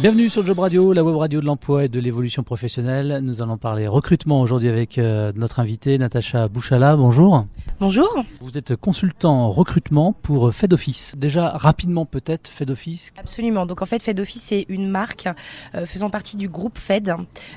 [0.00, 3.18] Bienvenue sur Job Radio, la web radio de l'emploi et de l'évolution professionnelle.
[3.20, 6.94] Nous allons parler recrutement aujourd'hui avec euh, notre invitée Natacha Bouchala.
[6.94, 7.46] Bonjour.
[7.80, 8.24] Bonjour.
[8.40, 11.14] Vous êtes consultant recrutement pour Fed Office.
[11.16, 13.12] Déjà rapidement peut-être Fed Office.
[13.16, 13.66] Absolument.
[13.66, 15.28] Donc en fait Fed Office c'est une marque
[15.76, 17.14] euh, faisant partie du groupe Fed,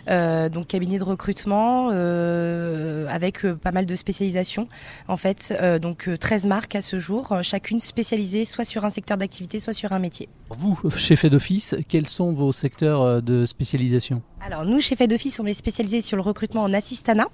[0.09, 4.67] euh, donc cabinet de recrutement euh, avec pas mal de spécialisations.
[5.07, 9.17] En fait, donc euh, 13 marques à ce jour, chacune spécialisée soit sur un secteur
[9.17, 10.29] d'activité, soit sur un métier.
[10.49, 14.21] Vous, chez Fed Office, quels sont vos secteurs de spécialisation?
[14.43, 17.27] Alors nous chez Fed Office, on est spécialisé sur le recrutement en assistana,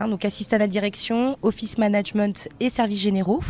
[0.00, 3.42] hein, donc assistana direction, office management et services généraux,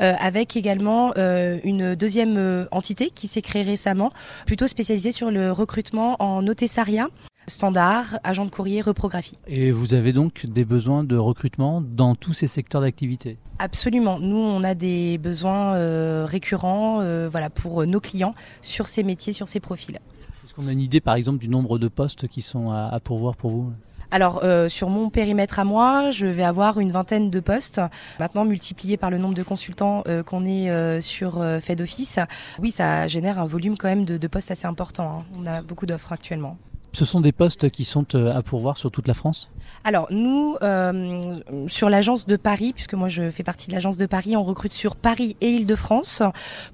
[0.00, 4.10] euh, avec également euh, une deuxième euh, entité qui s'est créée récemment,
[4.44, 7.06] plutôt spécialisée sur le recrutement en notessariat,
[7.46, 9.38] standard, agent de courrier, reprographie.
[9.46, 13.38] Et vous avez donc des besoins de recrutement dans tous ces secteurs d'activité?
[13.60, 14.18] Absolument.
[14.18, 19.32] Nous, on a des besoins euh, récurrents, euh, voilà, pour nos clients sur ces métiers,
[19.32, 20.00] sur ces profils.
[20.48, 23.36] Est-ce qu'on a une idée par exemple du nombre de postes qui sont à, pourvoir
[23.36, 23.70] pour vous
[24.10, 27.82] Alors euh, sur mon périmètre à moi, je vais avoir une vingtaine de postes.
[28.18, 32.18] Maintenant multiplié par le nombre de consultants euh, qu'on est euh, sur Fed Office,
[32.60, 35.18] oui, ça génère un volume quand même de, de postes assez important.
[35.18, 35.24] hein.
[35.38, 36.56] On a beaucoup d'offres actuellement.
[36.92, 39.50] Ce sont des postes qui sont euh, à pourvoir sur toute la France?
[39.84, 44.06] Alors nous, euh, sur l'agence de Paris, puisque moi je fais partie de l'agence de
[44.06, 46.22] Paris, on recrute sur Paris et Île-de-France.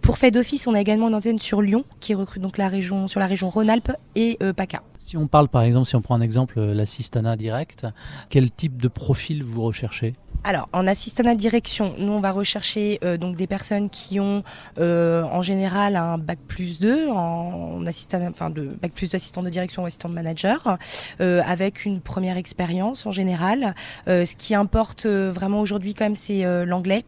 [0.00, 3.08] Pour Fed Office, on a également une antenne sur Lyon qui recrute donc la région
[3.08, 4.82] sur la région Rhône-Alpes et euh, PACA.
[4.98, 7.86] Si on parle par exemple, si on prend un exemple, euh, l'assistana direct,
[8.30, 10.14] quel type de profil vous recherchez?
[10.46, 14.44] Alors, en assistante direction, nous on va rechercher euh, donc des personnes qui ont
[14.78, 19.42] euh, en général un bac plus 2 en assistant, enfin de bac plus 2 assistant
[19.42, 20.76] de direction ou assistant de manager,
[21.22, 23.74] euh, avec une première expérience en général.
[24.06, 27.04] Ce qui importe vraiment aujourd'hui quand même, c'est l'anglais.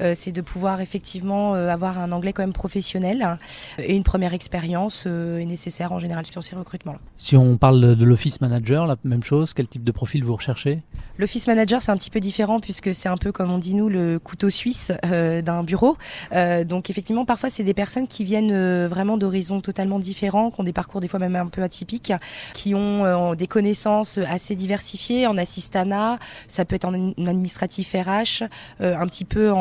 [0.00, 3.38] Euh, c'est de pouvoir effectivement euh, avoir un anglais quand même professionnel
[3.78, 6.98] et une première expérience euh, est nécessaire en général sur ces recrutements-là.
[7.16, 10.80] Si on parle de, l'office manager, la même chose, quel type de profil vous recherchez?
[11.18, 13.88] L'office manager, c'est un petit peu différent puisque c'est un peu comme on dit nous
[13.88, 15.96] le couteau suisse d'un bureau.
[16.32, 20.72] Donc effectivement, parfois c'est des personnes qui viennent vraiment d'horizons totalement différents, qui ont des
[20.72, 22.12] parcours des fois même un peu atypiques,
[22.54, 26.18] qui ont des connaissances assez diversifiées en assistana,
[26.48, 26.94] ça peut être en
[27.26, 28.44] administratif RH,
[28.80, 29.59] un petit peu en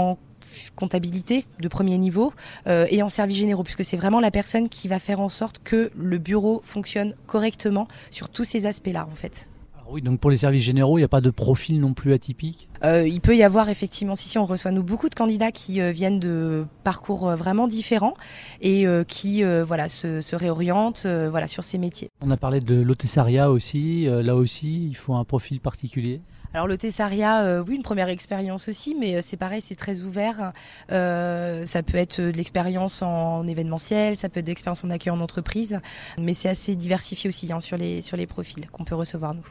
[0.75, 2.33] comptabilité de premier niveau
[2.67, 5.59] euh, et en services généraux puisque c'est vraiment la personne qui va faire en sorte
[5.63, 9.47] que le bureau fonctionne correctement sur tous ces aspects-là en fait.
[9.77, 12.13] Alors oui, donc pour les services généraux, il n'y a pas de profil non plus
[12.13, 12.67] atypique?
[12.83, 15.81] Euh, il peut y avoir effectivement, si, si on reçoit nous beaucoup de candidats qui
[15.81, 18.13] euh, viennent de parcours euh, vraiment différents
[18.61, 22.09] et qui voilà se, se réorientent voilà sur ces métiers.
[22.21, 26.21] On a parlé de l'hôtessariat aussi, là aussi, il faut un profil particulier?
[26.53, 30.01] Alors le Tessaria, euh, oui, une première expérience aussi, mais euh, c'est pareil, c'est très
[30.01, 30.51] ouvert.
[30.91, 35.11] Euh, ça peut être de l'expérience en événementiel, ça peut être de l'expérience en accueil
[35.11, 35.79] en entreprise,
[36.17, 39.45] mais c'est assez diversifié aussi hein, sur les sur les profils qu'on peut recevoir nous.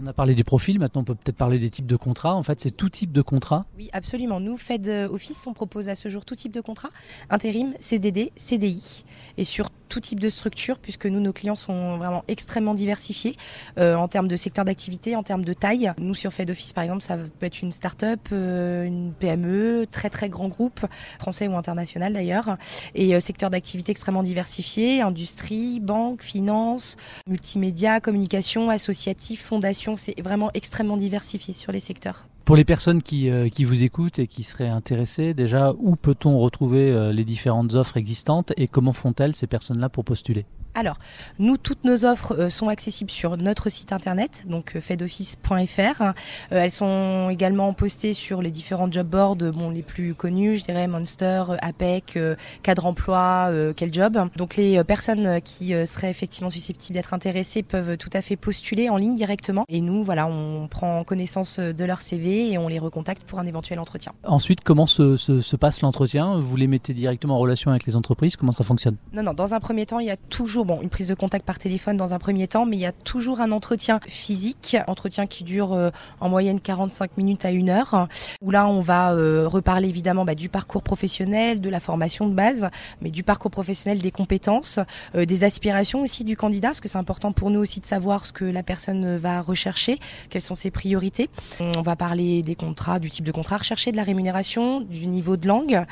[0.00, 2.34] On a parlé des profils, maintenant on peut peut-être parler des types de contrats.
[2.34, 3.66] En fait, c'est tout type de contrat.
[3.76, 4.40] Oui, absolument.
[4.40, 6.90] Nous, Fed Office, on propose à ce jour tout type de contrat,
[7.30, 9.04] intérim, CDD, CDI,
[9.38, 13.36] et sur tout type de structure, puisque nous, nos clients sont vraiment extrêmement diversifiés
[13.78, 15.92] euh, en termes de secteur d'activité, en termes de taille.
[15.98, 20.10] Nous, sur Fed Office, par exemple, ça peut être une start-up, euh, une PME, très
[20.10, 20.84] très grand groupe,
[21.18, 22.56] français ou international d'ailleurs,
[22.94, 26.96] et euh, secteur d'activité extrêmement diversifié, industrie, banque, finance,
[27.28, 29.52] multimédia, communication, associatif,
[29.96, 32.26] c'est vraiment extrêmement diversifié sur les secteurs.
[32.44, 36.90] Pour les personnes qui, euh, vous écoutent et qui seraient intéressées, déjà, où peut-on retrouver
[36.90, 40.46] euh, les différentes offres existantes et comment font-elles ces personnes-là pour postuler?
[40.78, 40.98] Alors,
[41.38, 46.02] nous, toutes nos offres euh, sont accessibles sur notre site internet, donc euh, fedoffice.fr.
[46.02, 46.12] Euh,
[46.50, 50.86] elles sont également postées sur les différents job boards, bon, les plus connus, je dirais
[50.86, 54.18] Monster, APEC, euh, Cadre Emploi, euh, Quel Job.
[54.36, 58.90] Donc, les personnes qui euh, seraient effectivement susceptibles d'être intéressées peuvent tout à fait postuler
[58.90, 59.64] en ligne directement.
[59.70, 63.46] Et nous, voilà, on prend connaissance de leur CV et on les recontacte pour un
[63.46, 64.12] éventuel entretien.
[64.24, 66.38] Ensuite, comment se, se, se passe l'entretien?
[66.38, 68.36] Vous les mettez directement en relation avec les entreprises?
[68.36, 68.96] Comment ça fonctionne?
[69.14, 71.46] Non, non, dans un premier temps, il y a toujours, bon, une prise de contact
[71.46, 75.26] par téléphone dans un premier temps, mais il y a toujours un entretien physique, entretien
[75.26, 75.90] qui dure euh,
[76.20, 78.08] en moyenne 45 minutes à une heure,
[78.42, 82.34] où là, on va euh, reparler évidemment bah, du parcours professionnel, de la formation de
[82.34, 82.68] base,
[83.00, 84.80] mais du parcours professionnel, des compétences,
[85.14, 88.26] euh, des aspirations aussi du candidat, parce que c'est important pour nous aussi de savoir
[88.26, 89.98] ce que la personne va rechercher,
[90.30, 91.30] quelles sont ses priorités.
[91.60, 95.36] On va parler des contrats, du type de contrat recherché, de la rémunération, du niveau
[95.36, 95.84] de langue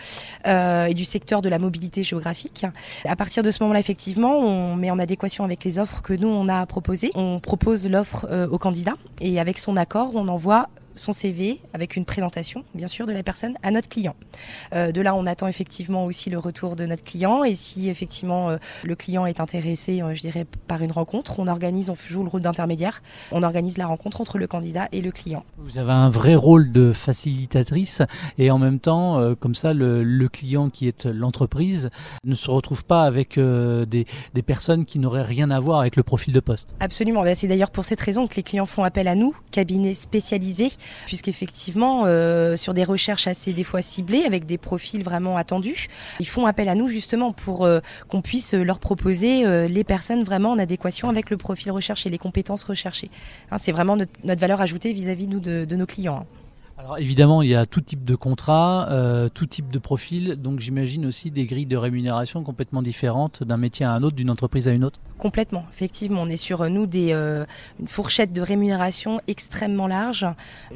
[0.47, 2.67] euh, et du secteur de la mobilité géographique.
[3.05, 6.29] À partir de ce moment-là, effectivement, on met en adéquation avec les offres que nous
[6.29, 7.11] on a proposées.
[7.15, 11.97] On propose l'offre euh, au candidat et avec son accord, on envoie son CV avec
[11.97, 14.15] une présentation, bien sûr, de la personne à notre client.
[14.75, 18.51] Euh, de là, on attend effectivement aussi le retour de notre client et si effectivement
[18.51, 22.29] euh, le client est intéressé, je dirais, par une rencontre, on organise, on joue le
[22.29, 23.03] rôle d'intermédiaire,
[23.33, 25.45] on organise la rencontre entre le candidat et le client.
[25.59, 28.03] Vous avez un vrai rôle de facilitatrice
[28.39, 31.91] et en même temps, comme ça, le, le, client qui est l'entreprise
[32.25, 36.03] ne se retrouve pas avec des, des personnes qui n'auraient rien à voir avec le
[36.03, 36.69] profil de poste.
[36.81, 37.23] Absolument.
[37.23, 40.73] Bah, c'est d'ailleurs pour cette raison que les clients font appel à nous, cabinets spécialisés,
[41.07, 45.89] puisqu'effectivement, euh, sur des recherches assez des fois ciblées, avec des profils vraiment attendus,
[46.21, 50.25] ils font appel à nous justement pour euh, qu'on puisse leur proposer euh, les personnes
[50.25, 53.11] vraiment en adéquation avec le profil recherché, les compétences recherchées.
[53.51, 56.21] Hein, c'est vraiment notre, valeur ajoutée vis-à-vis de nos clients.
[56.23, 56.44] Hein.
[56.77, 60.59] Alors évidemment, il y a tout type de contrat, euh, tout type de profil, donc
[60.59, 64.67] j'imagine aussi des grilles de rémunération complètement différentes d'un métier à un autre, d'une entreprise
[64.67, 64.99] à une autre.
[65.17, 67.45] Complètement, effectivement, on est sur euh, nous des euh,
[67.79, 70.27] une fourchette de rémunération extrêmement large.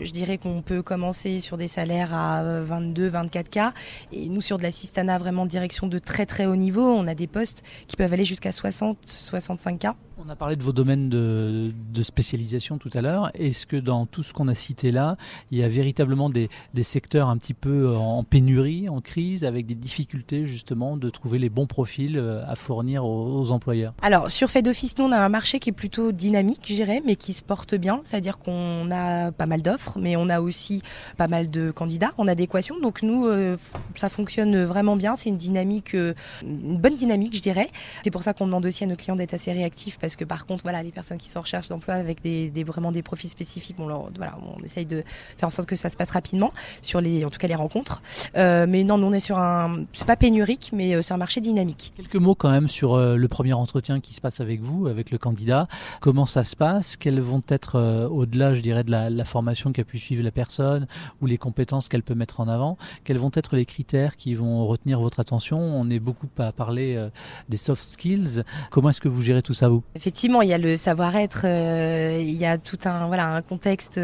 [0.01, 3.59] Je dirais qu'on peut commencer sur des salaires à 22, 24 k,
[4.13, 7.27] et nous sur de l'assistanat vraiment direction de très très haut niveau, on a des
[7.27, 9.87] postes qui peuvent aller jusqu'à 60, 65 k.
[10.21, 13.31] On a parlé de vos domaines de, de spécialisation tout à l'heure.
[13.35, 15.17] Est-ce que dans tout ce qu'on a cité là,
[15.53, 16.49] il y a véritablement des,
[16.83, 21.49] secteurs un petit peu en pénurie, en crise, avec des difficultés justement de trouver les
[21.49, 23.95] bons profils euh, à fournir aux, employeurs?
[24.03, 27.01] Alors sur Fait d'Office, nous on a un marché qui est plutôt dynamique, je dirais,
[27.07, 28.01] mais qui se porte bien.
[28.03, 30.83] C'est-à-dire qu'on a pas mal d'offres, mais on a aussi
[31.17, 32.81] pas mal de candidats en adéquation.
[32.81, 33.57] Donc nous, euh,
[33.95, 35.15] ça fonctionne vraiment bien.
[35.15, 37.69] C'est une dynamique, euh, une bonne dynamique, je dirais.
[38.03, 40.63] C'est pour ça qu'on demande aussi à nos clients d'être assez réactifs, que par contre,
[40.63, 43.87] voilà, les personnes qui sont en recherche d'emploi avec des, vraiment des profils spécifiques, on,
[43.87, 45.03] voilà, on essaye de
[45.37, 46.53] faire en sorte que ça se passe rapidement
[46.83, 48.03] sur les, en tout cas les rencontres.
[48.37, 51.19] Euh, mais non, nous on est sur un, c'est pas pénurique, mais euh, c'est un
[51.19, 51.93] marché dynamique.
[51.97, 55.11] Quelques mots quand même sur euh, le premier entretien qui se passe avec vous, avec
[55.11, 55.69] le candidat.
[56.01, 56.97] Comment ça se passe?
[56.97, 60.87] Quelles vont être au-delà, je dirais, de la, formation qu'a pu suivre la personne
[61.21, 64.67] ou les compétences qu'elle peut mettre en avant Quels vont être les critères qui vont
[64.67, 65.59] retenir votre attention?
[65.59, 67.09] On est beaucoup à parler
[67.49, 68.43] des soft skills.
[68.71, 69.83] Comment est-ce que vous gérez tout ça vous?
[69.99, 74.01] Effectivement, il y a le savoir-être, il y a tout un voilà un contexte,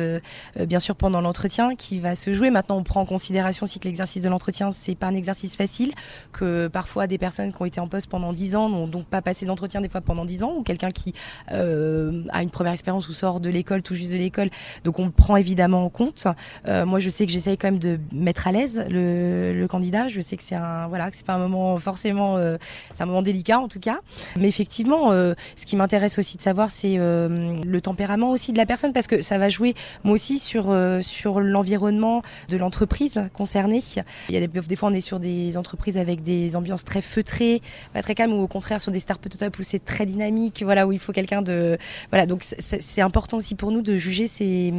[0.59, 2.51] bien sûr pendant l'entretien qui va se jouer.
[2.51, 5.93] Maintenant, on prend en considération aussi que l'exercice de l'entretien, c'est pas un exercice facile,
[6.33, 9.23] que parfois des personnes qui ont été en poste pendant 10 ans n'ont donc pas
[9.23, 11.15] passé d'entretien des fois pendant 10 ans, ou quelqu'un qui
[11.53, 14.51] euh, a une première expérience ou sort de l'école, tout juste de l'école.
[14.85, 16.27] Donc on le prend évidemment en compte.
[16.69, 20.09] Euh, moi, je sais que j'essaye quand même de mettre à l'aise le, candidat.
[20.09, 22.59] Je sais que c'est un voilà, que c'est pas un moment forcément, euh,
[22.95, 24.01] c'est un moment délicat en tout cas.
[24.37, 28.93] Mais effectivement, ce qui m'intéresse aussi de savoir, c'est le tempérament aussi de la personne,
[28.93, 33.83] parce que ça va jouer moi aussi sur sur l'environnement environnement de l'entreprise concernée.
[34.29, 37.01] Il y a des, des, fois on est sur des entreprises avec des ambiances très
[37.01, 37.63] feutrées,
[37.95, 40.99] très calmes, ou au contraire sur des start-up où c'est très dynamique, voilà où il
[40.99, 41.79] faut quelqu'un de
[42.11, 44.73] voilà donc c'est important aussi pour nous de juger ces,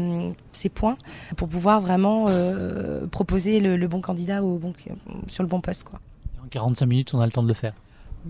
[0.52, 0.98] ces points
[1.36, 4.74] pour pouvoir vraiment euh, proposer le, le, bon candidat au bon
[5.28, 6.00] sur le bon poste quoi.
[6.44, 7.74] En 45 minutes, on a le temps de le faire.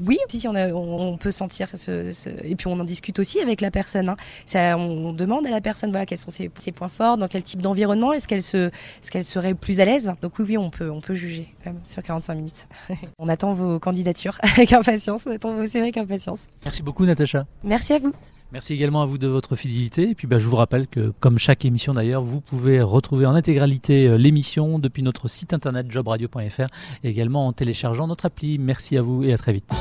[0.05, 2.11] Oui, si on, a, on, peut sentir ce,
[2.43, 4.09] et puis on en discute aussi avec la personne.
[4.09, 4.17] Hein.
[4.45, 7.43] Ça, on demande à la personne voilà quels sont ses, ses points forts, dans quel
[7.43, 10.11] type d'environnement est-ce qu'elle se, est-ce qu'elle serait plus à l'aise?
[10.21, 12.67] Donc oui, oui, on peut, on peut juger même sur 45 minutes.
[13.19, 15.25] on attend vos candidatures avec impatience.
[15.25, 16.47] On attend vos CV avec impatience.
[16.63, 17.45] Merci beaucoup, Natacha.
[17.63, 18.13] Merci à vous.
[18.51, 20.11] Merci également à vous de votre fidélité.
[20.11, 23.35] Et puis bah, je vous rappelle que, comme chaque émission d'ailleurs, vous pouvez retrouver en
[23.35, 26.67] intégralité euh, l'émission depuis notre site internet jobradio.fr
[27.03, 28.57] et également en téléchargeant notre appli.
[28.57, 29.73] Merci à vous et à très vite.